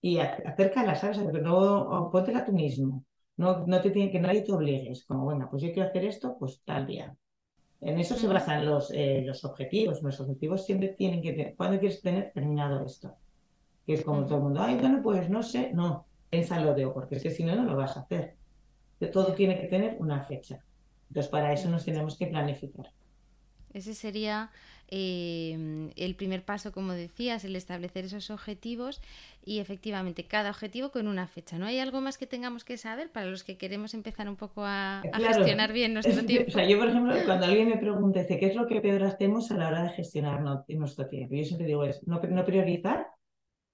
[0.00, 1.18] y acércala, ¿sabes?
[1.32, 3.04] Pero no, póntela tú mismo.
[3.36, 5.04] No, no te tiene que nadie te obligues.
[5.04, 7.14] Como, bueno, pues yo quiero hacer esto, pues tal día.
[7.82, 10.02] En eso se basan los, eh, los objetivos.
[10.02, 13.16] Los objetivos siempre tienen que tener, ¿cuándo quieres tener terminado esto?
[13.84, 17.18] Que es como todo el mundo, ay, bueno, pues no sé, no, piénsalo de porque
[17.18, 18.36] si no, no lo vas a hacer.
[19.12, 20.62] todo tiene que tener una fecha.
[21.08, 22.86] Entonces, para eso nos tenemos que planificar.
[23.74, 24.50] Ese sería
[24.94, 29.00] eh, el primer paso, como decías, el establecer esos objetivos
[29.42, 31.58] y efectivamente cada objetivo con una fecha.
[31.58, 34.64] ¿No hay algo más que tengamos que saber para los que queremos empezar un poco
[34.66, 36.50] a, gestionar bien nuestro tiempo?
[36.50, 39.50] O sea, yo, por ejemplo, cuando alguien me pregunta, ¿qué es lo que peor hacemos
[39.50, 41.36] a la hora de gestionar nuestro tiempo?
[41.36, 43.06] Yo siempre digo, es no, no priorizar,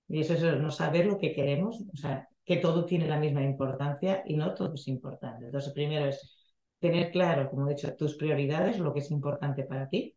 [0.07, 3.43] y eso es no saber lo que queremos, o sea, que todo tiene la misma
[3.43, 5.47] importancia y no todo es importante.
[5.47, 9.89] Entonces, primero es tener claro, como he dicho, tus prioridades, lo que es importante para
[9.89, 10.15] ti,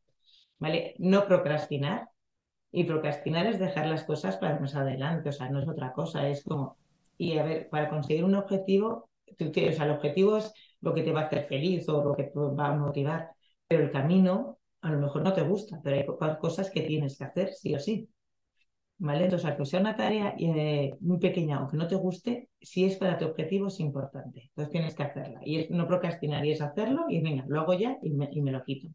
[0.61, 0.95] ¿vale?
[0.99, 2.09] No procrastinar.
[2.71, 6.29] Y procrastinar es dejar las cosas para más adelante, o sea, no es otra cosa,
[6.29, 6.77] es como,
[7.17, 11.11] y a ver, para conseguir un objetivo, o sea, el objetivo es lo que te
[11.11, 13.31] va a hacer feliz o lo que te va a motivar,
[13.67, 17.25] pero el camino a lo mejor no te gusta, pero hay cosas que tienes que
[17.25, 18.09] hacer sí o sí.
[18.99, 19.25] ¿Vale?
[19.25, 23.17] Entonces, aunque sea una tarea eh, muy pequeña, aunque no te guste, si es para
[23.17, 24.43] tu objetivo es importante.
[24.49, 25.41] Entonces tienes que hacerla.
[25.43, 28.41] Y es no procrastinar, y es hacerlo, y venga, lo hago ya y me, y
[28.41, 28.89] me lo quito.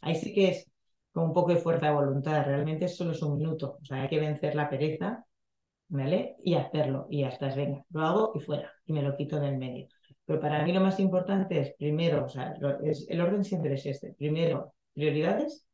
[0.00, 0.71] Ahí sí que es
[1.12, 2.44] con un poco de fuerza de voluntad.
[2.44, 3.78] Realmente solo es un minuto.
[3.80, 5.24] O sea, hay que vencer la pereza,
[5.88, 6.36] ¿vale?
[6.42, 7.06] Y hacerlo.
[7.10, 8.72] Y ya estás, venga, lo hago y fuera.
[8.86, 9.88] Y me lo quito del medio.
[10.24, 13.86] Pero para mí lo más importante es, primero, o sea, es, el orden siempre es
[13.86, 14.14] este.
[14.14, 15.66] Primero, prioridades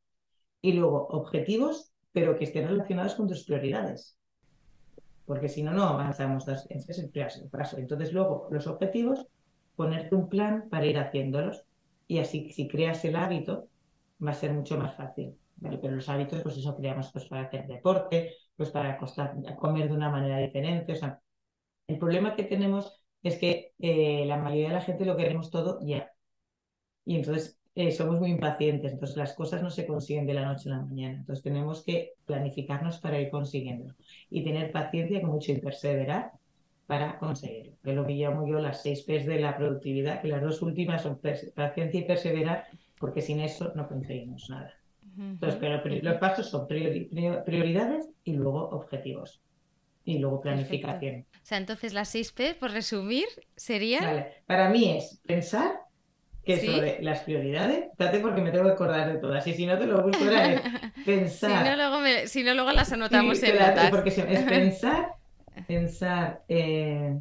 [0.60, 4.16] y luego objetivos pero que estén relacionados con tus prioridades.
[5.24, 6.48] Porque si no, no avanzamos.
[6.48, 7.78] Ese es el paso.
[7.78, 9.26] Entonces, luego, los objetivos,
[9.76, 11.64] ponerte un plan para ir haciéndolos.
[12.06, 13.68] Y así, si creas el hábito,
[14.24, 15.36] va a ser mucho más fácil.
[15.60, 19.94] Pero los hábitos, pues eso creamos pues, para hacer deporte, pues para acostar, comer de
[19.94, 20.92] una manera diferente.
[20.92, 21.20] O sea,
[21.88, 25.80] el problema que tenemos es que eh, la mayoría de la gente lo queremos todo
[25.82, 26.10] ya.
[27.04, 30.68] Y entonces eh, somos muy impacientes, entonces las cosas no se consiguen de la noche
[30.68, 31.18] a la mañana.
[31.18, 33.94] Entonces tenemos que planificarnos para ir consiguiendo
[34.30, 36.32] y tener paciencia con mucho y perseverar
[36.86, 37.74] para conseguirlo.
[37.84, 41.02] Es lo que llamo yo las seis P's de la productividad, que las dos últimas
[41.02, 41.20] son
[41.54, 42.66] paciencia y perseverar,
[42.98, 44.74] porque sin eso no conseguimos nada.
[45.18, 49.40] Entonces, pero los pasos son prioridades y luego objetivos.
[50.04, 51.26] Y luego planificación.
[51.34, 54.26] O sea, entonces las seis P, por resumir, serían...
[54.46, 55.80] Para mí es pensar,
[56.56, 57.88] que sobre las prioridades.
[57.90, 59.46] Espérate porque me tengo que acordar de todas.
[59.46, 60.62] Y si no te lo busco, era
[61.04, 61.64] pensar.
[61.64, 63.90] si, no, luego si no, luego las anotamos en notas.
[63.90, 65.08] Porque es pensar,
[65.66, 67.18] pensar, eh,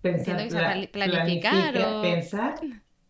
[0.00, 2.02] pensar, planificar, o...
[2.02, 2.54] pensar,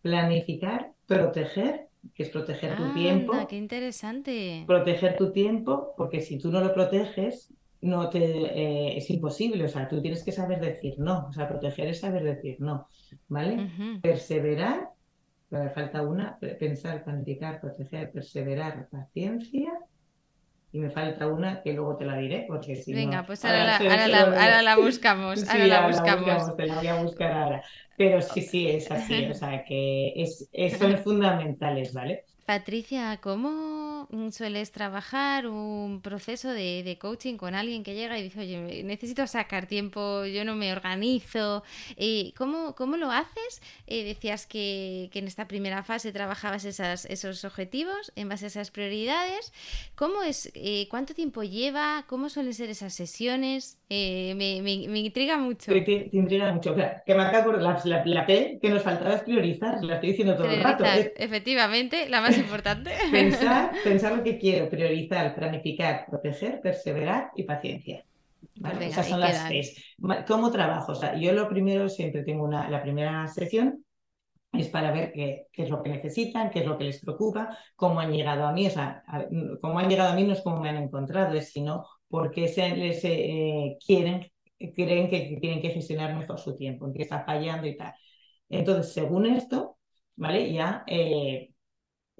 [0.01, 3.33] planificar, proteger, que es proteger tu tiempo.
[3.47, 4.63] qué interesante.
[4.67, 9.67] Proteger tu tiempo, porque si tú no lo proteges, no te eh, es imposible, o
[9.67, 12.87] sea, tú tienes que saber decir no, o sea, proteger es saber decir no,
[13.27, 13.99] ¿vale?
[14.01, 14.93] Perseverar
[15.59, 19.71] me falta una, pensar, planificar, proteger, perseverar, paciencia.
[20.73, 23.77] Y me falta una que luego te la diré, porque si Venga, pues ahora, la,
[23.77, 25.47] ahora, la, buscamos.
[25.47, 26.55] ahora la buscamos.
[26.57, 27.63] Te la voy a buscar ahora.
[27.95, 29.27] Pero sí, sí, es así.
[29.29, 32.25] O sea, que es, son fundamentales, ¿vale?
[32.45, 33.72] Patricia, ¿cómo
[34.31, 39.65] sueles trabajar un proceso de, coaching con alguien que llega y dice, oye, necesito sacar
[39.65, 41.63] tiempo, yo no me organizo?
[41.97, 43.61] Eh, ¿cómo, ¿Cómo lo haces?
[43.87, 48.71] Eh, decías que, en esta primera fase trabajabas esas, esos objetivos en base a esas
[48.71, 49.53] prioridades.
[49.95, 52.05] ¿Cómo es, eh, ¿Cuánto tiempo lleva?
[52.07, 53.77] ¿Cómo suelen ser esas sesiones?
[53.89, 55.71] me, me, intriga mucho.
[55.71, 56.75] Te, intriga mucho.
[56.75, 60.35] que me acabo la, la, la P que nos faltaba es priorizar, la estoy diciendo
[60.35, 60.83] todo el rato.
[61.15, 62.91] Efectivamente, la más importante.
[63.11, 68.05] Pensar, pensar lo que quiero, priorizar, planificar, proteger, perseverar y paciencia.
[68.59, 69.95] Pues Esas son las tres.
[70.27, 70.91] ¿Cómo trabajo?
[70.91, 73.83] O sea, yo lo primero siempre tengo una, la primera sesión
[74.51, 77.57] es para ver qué, qué, es lo que necesitan, qué es lo que les preocupa,
[77.75, 79.03] cómo han llegado a mí, o sea,
[79.61, 82.75] cómo han llegado a mí no es cómo me han encontrado, es sino porque se,
[82.75, 87.65] les eh, quieren, creen que tienen que gestionar mejor su tiempo, en qué está fallando
[87.67, 87.93] y tal.
[88.49, 89.77] Entonces, según esto,
[90.15, 90.53] ¿vale?
[90.53, 91.52] Ya eh,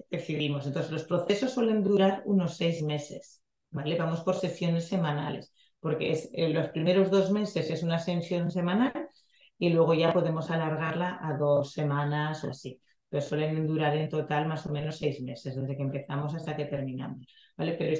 [0.09, 0.65] decidimos.
[0.67, 3.97] Entonces, los procesos suelen durar unos seis meses, ¿vale?
[3.97, 9.09] Vamos por sesiones semanales, porque eh, los primeros dos meses es una sesión semanal
[9.57, 12.79] y luego ya podemos alargarla a dos semanas o así.
[13.09, 16.65] Pero suelen durar en total más o menos seis meses, desde que empezamos hasta que
[16.65, 17.73] terminamos, ¿vale?
[17.73, 17.95] Pero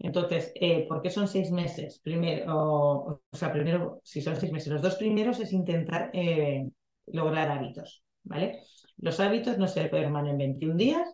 [0.00, 2.00] entonces, eh, ¿por qué son seis meses?
[2.02, 6.68] Primero, o, sea, primero, si son seis meses, los dos primeros es intentar eh,
[7.06, 8.62] lograr hábitos, ¿vale?
[8.96, 11.08] Los hábitos no se forman en 21 días,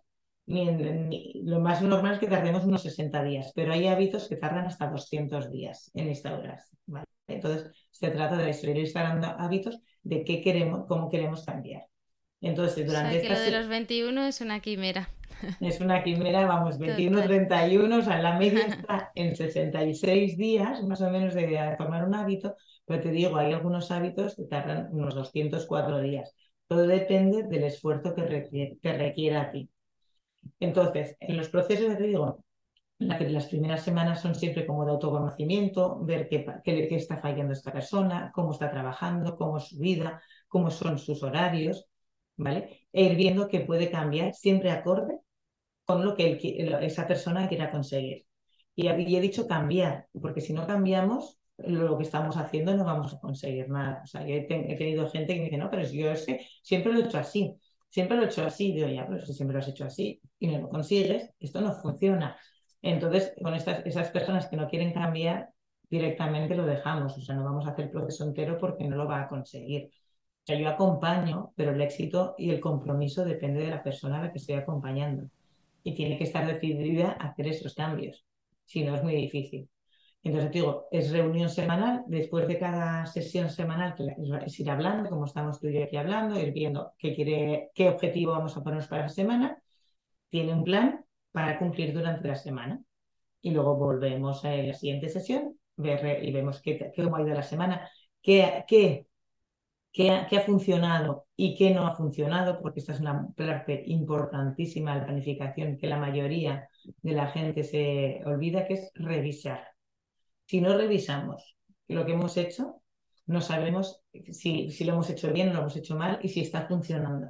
[0.46, 4.88] lo más normal es que tardemos unos 60 días, pero hay hábitos que tardan hasta
[4.88, 6.76] 200 días en instaurarse.
[6.86, 7.06] ¿vale?
[7.26, 11.86] Entonces, se trata de ir instalando hábitos de qué queremos, cómo queremos cambiar.
[12.40, 15.08] Entonces, durante o sea, que lo de los 21 es una quimera.
[15.60, 21.00] Es una quimera, vamos, 21, 31, o sea, la media está en 66 días, más
[21.00, 25.14] o menos, de formar un hábito, pero te digo, hay algunos hábitos que tardan unos
[25.14, 26.34] 204 días.
[26.68, 29.68] Todo depende del esfuerzo que requiere, que requiera a ti.
[30.60, 32.44] Entonces, en los procesos, ya te digo,
[32.98, 38.30] las primeras semanas son siempre como de autoconocimiento, ver qué, qué, está fallando esta persona,
[38.34, 41.86] cómo está trabajando, cómo es su vida, cómo son sus horarios,
[42.36, 42.86] ¿vale?
[42.92, 45.18] E ir viendo que puede cambiar siempre acorde
[45.84, 46.38] con lo que
[46.82, 48.26] esa persona quiera conseguir.
[48.74, 53.20] Y, he dicho cambiar, porque si no cambiamos, lo que estamos haciendo no vamos a
[53.20, 54.02] conseguir nada.
[54.04, 56.12] O sea, yo he, tenido gente que me dice, no, pero yo
[56.62, 57.56] siempre lo he hecho así,
[57.96, 58.72] siempre lo he hecho así.
[58.72, 61.72] Digo, ya, pero si siempre lo has hecho así y no lo consigues, esto no
[61.72, 62.36] funciona.
[62.82, 65.48] Entonces, con estas, esas personas que no quieren cambiar,
[65.88, 67.16] directamente lo dejamos.
[67.16, 69.86] O sea, no vamos a hacer el proceso entero porque no lo va a conseguir.
[69.86, 74.24] O sea, yo acompaño, pero el éxito y el compromiso depende de la persona a
[74.24, 75.30] la que estoy acompañando.
[75.82, 78.26] Y tiene que estar decidida a hacer esos cambios.
[78.66, 79.70] Si no, es muy difícil.
[80.26, 82.04] Entonces, digo, es reunión semanal.
[82.06, 83.94] Después de cada sesión semanal,
[84.44, 87.88] es ir hablando, como estamos tú y yo aquí hablando, ir viendo qué, quiere, qué
[87.88, 89.62] objetivo vamos a ponernos para la semana.
[90.28, 92.80] Tiene un plan para cumplir durante la semana.
[93.40, 97.42] Y luego volvemos a la siguiente sesión ver, y vemos qué, cómo ha ido la
[97.42, 97.88] semana,
[98.22, 99.06] qué, qué,
[99.92, 105.00] qué, ha, funcionado y qué no ha funcionado, porque esta es una parte importantísima de
[105.00, 106.68] la planificación que la mayoría
[107.02, 109.75] de la gente se olvida, que es revisar.
[110.46, 111.56] Si no revisamos
[111.88, 112.82] lo que hemos hecho,
[113.26, 116.40] no sabemos si, si lo hemos hecho bien o lo hemos hecho mal y si
[116.40, 117.28] está funcionando.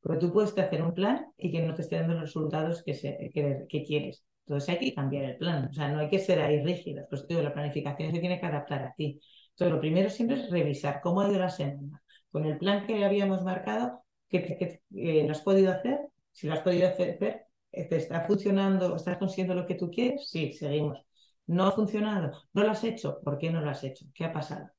[0.00, 2.94] Porque tú puedes hacer un plan y que no te esté dando los resultados que,
[2.94, 4.24] se, que, quieres.
[4.46, 5.68] Entonces hay que cambiar el plan.
[5.70, 7.06] O sea, no hay que ser ahí rígidos.
[7.08, 9.20] Pues digo, la planificación se tiene que adaptar a ti.
[9.50, 12.02] Entonces, lo primero siempre es revisar cómo ha ido la semana.
[12.30, 15.98] Con el plan que habíamos marcado, ¿qué, lo has podido hacer?
[16.30, 18.94] Si lo has podido hacer, ¿te está funcionando?
[18.94, 20.30] ¿Estás consiguiendo lo que tú quieres?
[20.30, 21.07] Sí, seguimos.
[21.48, 22.32] ¿No ha funcionado?
[22.52, 23.20] ¿No lo has hecho?
[23.22, 24.06] ¿Por qué no lo has hecho?
[24.14, 24.70] ¿Qué ha pasado?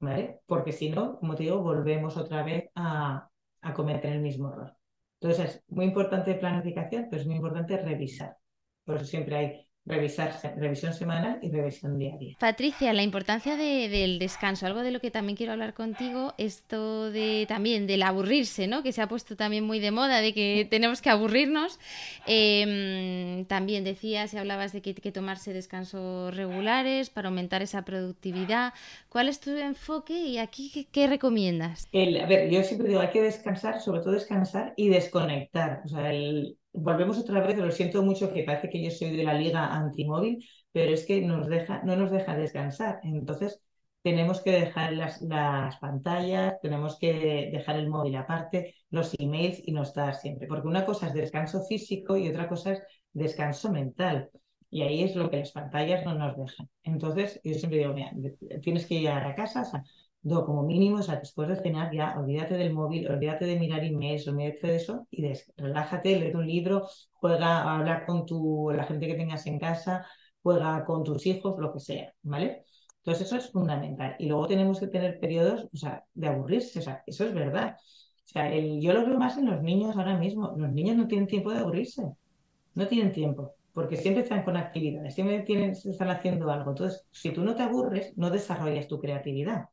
[0.00, 0.40] ¿Vale?
[0.46, 3.30] Porque si no, como te digo, volvemos otra vez a,
[3.62, 4.76] a cometer el mismo error.
[5.20, 8.36] Entonces es muy importante planificación, pero es muy importante revisar.
[8.84, 12.36] Por eso siempre hay revisión semanal y revisión diaria.
[12.38, 17.46] Patricia, la importancia del descanso, algo de lo que también quiero hablar contigo, esto de
[17.48, 18.82] también del aburrirse, ¿no?
[18.82, 21.78] Que se ha puesto también muy de moda, de que tenemos que aburrirnos.
[22.26, 27.82] Em, también decías y hablabas de que hay que tomarse descansos regulares para aumentar esa
[27.82, 28.74] productividad.
[29.08, 31.88] ¿Cuál es tu enfoque y aquí qué, recomiendas?
[31.92, 35.82] a ver, yo siempre digo, hay que descansar, sobre todo descansar y desconectar.
[35.84, 39.24] O sea, el, volvemos otra vez, lo siento mucho que parece que yo soy de
[39.24, 43.00] la liga antimóvil, pero es que nos deja, no nos deja descansar.
[43.02, 43.60] Entonces,
[44.02, 49.72] tenemos que dejar las, las pantallas, tenemos que dejar el móvil aparte, los emails y
[49.72, 50.46] no estar siempre.
[50.46, 54.30] Porque una cosa es descanso físico y otra cosa es descanso mental.
[54.70, 56.68] Y ahí es lo que las pantallas no nos dejan.
[56.82, 58.12] Entonces, yo siempre digo, mira,
[58.62, 59.64] tienes que llegar a casa,
[60.24, 64.26] como mínimo, o sea, después de cenar ya, olvídate del móvil, olvídate de mirar emails,
[64.28, 65.24] olvídate de eso y
[65.56, 70.06] relájate, lee un libro, juega a hablar con tu, la gente que tengas en casa,
[70.42, 72.64] juega con tus hijos, lo que sea, ¿vale?
[72.98, 74.16] Entonces eso es fundamental.
[74.18, 77.76] Y luego tenemos que tener periodos, o sea, de aburrirse, o sea, eso es verdad.
[77.78, 80.54] O sea, el, yo lo veo más en los niños ahora mismo.
[80.56, 82.02] Los niños no tienen tiempo de aburrirse,
[82.74, 86.70] no tienen tiempo, porque siempre están con actividades, siempre tienen, están haciendo algo.
[86.70, 89.68] Entonces, si tú no te aburres, no desarrollas tu creatividad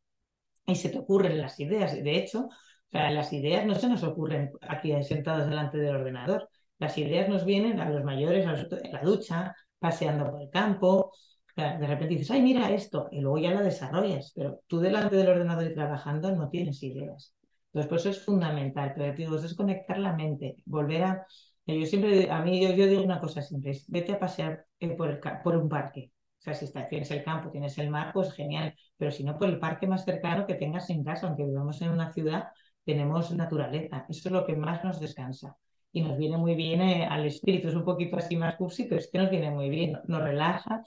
[0.65, 1.93] y se te ocurren las ideas.
[1.93, 2.49] De hecho,
[2.91, 6.49] las ideas no se nos ocurren aquí sentados delante del ordenador.
[6.79, 11.11] Las ideas nos vienen a los mayores, en la ducha, paseando por el campo.
[11.55, 15.29] de repente dices, ay, mira esto, y luego ya la desarrollas, pero tú delante del
[15.29, 17.33] ordenador y trabajando no tienes ideas.
[17.67, 21.27] Entonces, por eso es fundamental, pero digo, es desconectar la mente, volver a...
[21.65, 25.19] Yo siempre, a mí yo, digo una cosa siempre, vete a pasear eh, por, el,
[25.43, 26.11] por un parque,
[26.45, 28.73] sea, si tienes el campo, tienes el mar, pues genial.
[28.97, 31.89] Pero si no, por el parque más cercano que tengas en casa, aunque vivamos en
[31.89, 32.49] una ciudad,
[32.83, 34.05] tenemos naturaleza.
[34.09, 35.57] Eso es lo que más nos descansa.
[35.91, 37.69] Y nos viene muy bien eh, al espíritu.
[37.69, 39.97] Es un poquito así más cursi, pero es que nos viene muy bien.
[40.07, 40.83] Nos relaja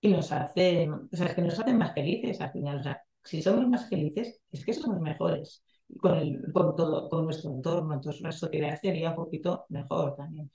[0.00, 2.78] y nos hace, o sea, es que nos hace más felices al final.
[2.80, 5.62] O sea, si somos más felices, es que somos mejores
[6.00, 7.94] con, el, con todo, con nuestro entorno.
[7.94, 10.50] Entonces, la sociedad sería un poquito mejor también.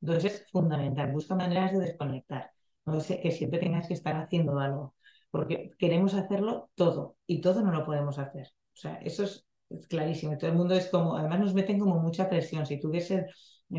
[0.00, 1.12] Entonces, es fundamental.
[1.12, 2.50] Busca maneras de desconectar
[2.84, 4.94] no sé, que siempre tengas que estar haciendo algo,
[5.30, 8.48] porque queremos hacerlo todo y todo no lo podemos hacer.
[8.74, 9.46] O sea, eso es,
[9.88, 10.36] clarísimo.
[10.38, 12.66] Todo el mundo es como, además nos meten como mucha presión.
[12.66, 13.26] Si tú ves el,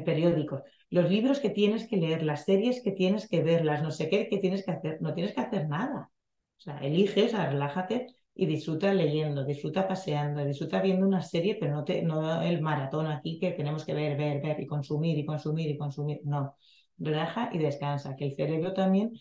[0.04, 3.92] periódicos, los libros que tienes que leer, las series que tienes que ver, las no
[3.92, 6.10] sé qué que tienes que hacer, no tienes que hacer nada.
[6.58, 11.58] O sea, elige, o sea, relájate y disfruta leyendo, disfruta paseando, disfruta viendo una serie,
[11.60, 15.18] pero no, te, no el maratón aquí que tenemos que ver, ver, ver y consumir
[15.18, 16.22] y consumir y consumir.
[16.24, 16.56] No,
[16.98, 19.14] relaja y descansa, que el cerebro también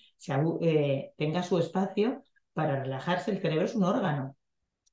[0.60, 3.30] eh, tenga su espacio para relajarse.
[3.30, 4.36] El cerebro es un órgano,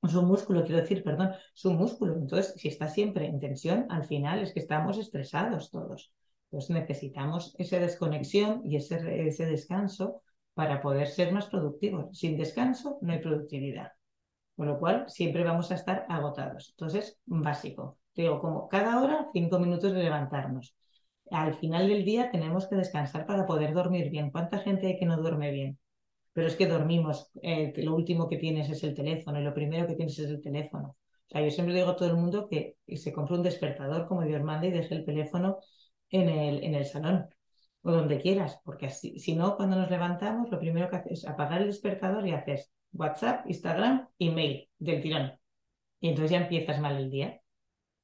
[0.03, 2.15] es un músculo, quiero decir, perdón, es un músculo.
[2.15, 6.11] Entonces, si está siempre en tensión, al final es que estamos estresados todos.
[6.45, 10.23] Entonces necesitamos esa desconexión y ese, ese descanso
[10.53, 12.17] para poder ser más productivos.
[12.17, 13.91] Sin descanso no hay productividad.
[14.55, 16.69] Con lo cual, siempre vamos a estar agotados.
[16.71, 17.97] Entonces, básico.
[18.15, 20.75] Digo, como cada hora, cinco minutos de levantarnos
[21.31, 24.31] al final del día tenemos que descansar para poder dormir bien.
[24.31, 25.79] ¿Cuánta gente hay que no duerme bien?
[26.33, 29.87] pero es que dormimos, eh, lo último que tienes es el teléfono y lo primero
[29.87, 30.95] que tienes es el teléfono.
[31.27, 34.23] O sea, yo siempre digo a todo el mundo que se compre un despertador como
[34.23, 35.57] Dios manda y deje el teléfono
[36.09, 37.27] en el, en el salón
[37.81, 41.27] o donde quieras, porque así, si no, cuando nos levantamos, lo primero que haces es
[41.27, 45.33] apagar el despertador y haces WhatsApp, Instagram, email del tirón.
[45.99, 47.38] Y entonces ya empiezas mal el día.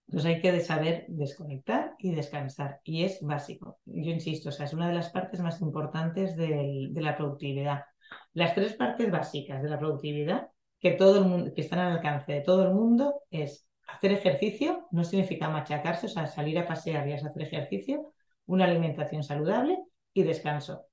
[0.08, 2.80] Entonces hay que saber desconectar y descansar.
[2.84, 3.80] Y es básico.
[3.86, 7.86] Yo insisto, o sea, es una de las partes más importantes de la productividad.
[8.34, 10.50] Las tres partes básicas de la productividad
[10.80, 14.88] que todo el mundo, que están al alcance de todo el mundo, es hacer ejercicio,
[14.92, 18.14] no significa machacarse, o sea, salir a pasear y hacer ejercicio,
[18.46, 19.80] una alimentación saludable
[20.14, 20.86] y descanso.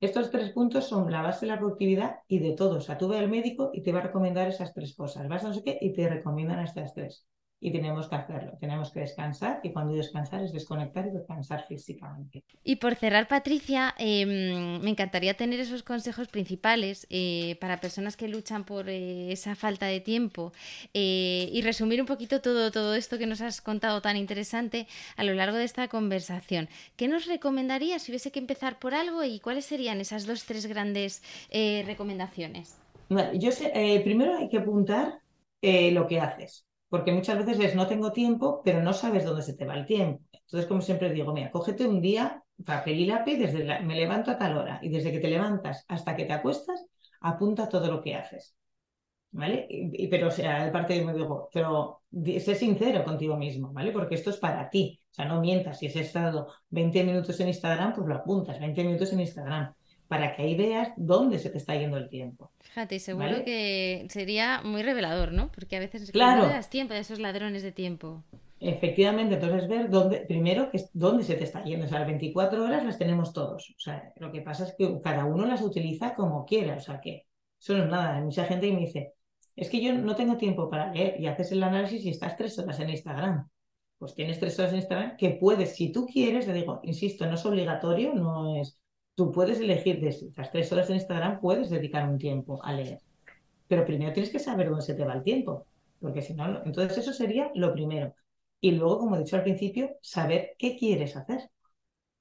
[0.00, 2.76] Estos tres puntos son la base de la productividad y de todo.
[2.78, 5.28] O sea, tú ve al médico y te va a recomendar esas tres cosas.
[5.28, 7.26] Vas a no sé qué y te recomiendan estas tres
[7.64, 8.58] y tenemos que hacerlo.
[8.58, 12.42] Tenemos que descansar y cuando descansar es desconectar y descansar físicamente.
[12.64, 18.26] Y por cerrar, Patricia, em, me encantaría tener esos consejos principales eh, para personas que
[18.26, 20.52] luchan por eh, esa falta de tiempo
[20.92, 25.22] eh, y resumir un poquito todo, todo esto que nos has contado tan interesante a
[25.22, 26.68] lo largo de esta conversación.
[26.96, 30.66] ¿Qué nos recomendarías si hubiese que empezar por algo y cuáles serían esas dos, tres
[30.66, 31.22] grandes
[31.86, 32.76] recomendaciones?
[33.34, 35.20] yo sé, primero hay que apuntar
[35.60, 39.54] lo que haces porque muchas veces es no tengo tiempo, pero no sabes dónde se
[39.54, 40.22] te va el tiempo.
[40.30, 44.36] Entonces, como siempre digo, mira, cógete un día, papel y lápiz, desde me levanto a
[44.36, 46.84] tal hora y desde que te levantas hasta que te acuestas,
[47.22, 48.54] apunta todo lo que haces.
[49.30, 49.66] ¿Vale?
[49.70, 53.90] Y, pero, o sea, parte de me digo, pero sé sincero contigo mismo, ¿vale?
[53.90, 55.00] Porque esto es para ti.
[55.12, 55.78] O sea, no mientas.
[55.78, 59.72] Si has estado 20 minutos en Instagram, pues lo apuntas, 20 minutos en Instagram
[60.12, 62.50] para que ahí veas dónde se te está yendo el tiempo.
[62.60, 65.50] Fíjate, seguro que sería muy revelador, ¿no?
[65.50, 66.42] Porque a veces claro.
[66.42, 68.22] no das tiempo de esos ladrones de tiempo.
[68.60, 71.86] Efectivamente, entonces ver dónde, primero, que, dónde se te está yendo.
[71.86, 73.74] O sea, las 24 horas las tenemos todos.
[73.74, 76.76] O sea, lo que pasa es que cada uno las utiliza como quiera.
[76.76, 77.26] O sea, que
[77.58, 78.16] eso no es nada.
[78.16, 79.14] Hay mucha gente que me dice,
[79.56, 82.58] es que yo no tengo tiempo para leer y haces el análisis y estás tres
[82.58, 83.48] horas en Instagram.
[83.96, 87.36] Pues tienes tres horas en Instagram que puedes, si tú quieres, le digo, insisto, no
[87.36, 88.78] es obligatorio, no es
[89.14, 93.00] Tú puedes elegir de estas tres horas en Instagram, puedes dedicar un tiempo a leer.
[93.68, 95.66] Pero primero tienes que saber dónde se te va el tiempo,
[96.00, 98.14] porque si no, entonces eso sería lo primero.
[98.60, 101.50] Y luego, como he dicho al principio, saber qué quieres hacer.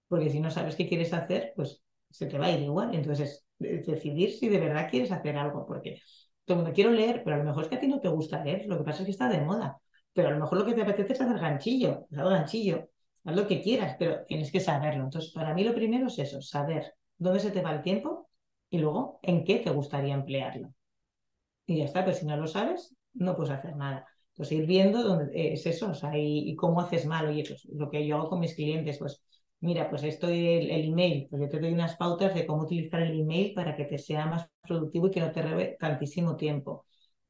[0.08, 2.94] Porque si no sabes qué quieres hacer, pues se te va a ir igual.
[2.96, 6.02] Entonces, decidir si de verdad quieres hacer algo, porque
[6.46, 8.10] todo el mundo quiero leer, pero a lo mejor es que a ti no te
[8.10, 9.80] gusta leer, lo que pasa es que está de moda.
[10.14, 12.90] Pero a lo mejor lo que te apetece es hacer ganchillo, hacer ganchillo
[13.26, 15.04] haz lo que quieras, pero tienes que saberlo.
[15.04, 18.30] Entonces, para mí lo primero es eso, saber dónde se te va el tiempo
[18.70, 20.74] y luego en qué te gustaría emplearlo.
[21.66, 24.08] Y ya está, pero si no lo sabes, no puedes hacer nada.
[24.34, 27.28] Entonces, ir viendo dónde eh, es eso, o sea, y, cómo haces mal.
[27.28, 29.24] Oye, pues lo que yo hago con mis clientes, pues
[29.60, 33.02] mira, pues esto el, el email, pues yo te doy unas pautas de cómo utilizar
[33.02, 36.86] el email para que te sea más productivo y que no te robe tantísimo tiempo.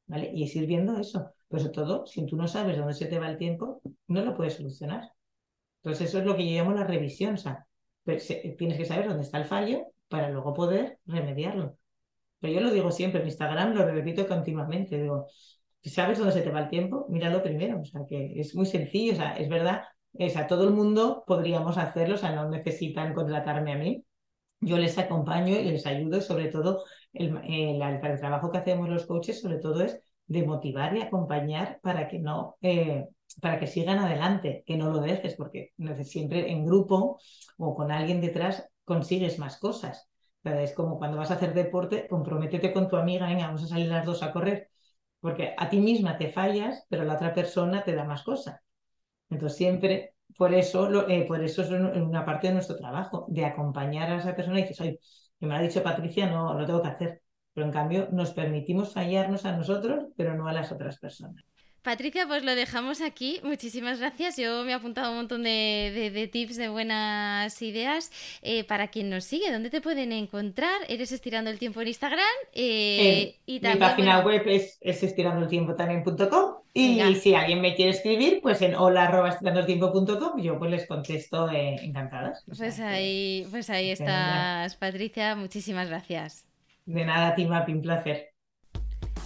[0.06, 0.30] ¿Vale?
[0.34, 1.32] Y es ir viendo eso.
[1.48, 4.36] Pero sobre todo, si tú no sabes dónde se te va el tiempo, no lo
[4.36, 5.12] puedes solucionar.
[5.82, 7.34] Entonces, eso es lo que yo llamo la revisión.
[7.34, 7.66] O sea,
[8.04, 11.76] tienes que saber dónde está el fallo para luego poder remediarlo.
[12.40, 15.00] Pero yo lo digo siempre en Instagram, lo repito continuamente.
[15.00, 15.26] Digo,
[15.82, 17.80] si sabes dónde se te va el tiempo, míralo primero.
[17.80, 19.14] O sea, que es muy sencillo.
[19.14, 22.14] O sea, es verdad, o sea, todo el mundo podríamos hacerlo.
[22.16, 24.04] O sea, no necesitan contratarme a mí.
[24.60, 26.20] Yo les acompaño y les ayudo.
[26.20, 31.02] Sobre todo, el, el, trabajo que hacemos los coaches, sobre todo es de motivar y
[31.02, 33.06] acompañar para que no eh,
[33.40, 35.72] para que sigan adelante, que no lo dejes, porque
[36.04, 37.18] siempre en grupo
[37.56, 40.08] o con alguien detrás consigues más cosas.
[40.44, 43.88] Es como cuando vas a hacer deporte, comprométete con tu amiga, venga, vamos a salir
[43.88, 44.70] las dos a correr,
[45.20, 48.60] porque a ti misma te fallas, pero la otra persona te da más cosas.
[49.30, 54.10] Entonces siempre, por eso, eh, por eso es una parte de nuestro trabajo, de acompañar
[54.10, 55.00] a esa persona y dices, oye,
[55.38, 57.22] que me ha dicho Patricia, no, lo tengo que hacer.
[57.52, 61.44] Pero en cambio nos permitimos fallarnos a nosotros, pero no a las otras personas.
[61.82, 63.40] Patricia, pues lo dejamos aquí.
[63.42, 64.36] Muchísimas gracias.
[64.36, 68.10] Yo me he apuntado un montón de, tips, de buenas ideas.
[68.42, 70.80] Eh, para quien nos sigue, ¿dónde te pueden encontrar?
[70.88, 72.20] Eres Estirando el Tiempo en Instagram.
[72.52, 75.02] Eh, y también, mi página web es, es
[76.74, 82.44] y si alguien me quiere escribir, pues en hola.estirandoeltiempo.com yo pues les contesto eh, encantadas.
[82.46, 85.36] Pues ahí, pues ahí estás, Patricia.
[85.36, 86.46] Muchísimas gracias.
[86.86, 88.31] De nada, Timapi, un placer.